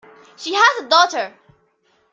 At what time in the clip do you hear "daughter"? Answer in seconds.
0.89-1.35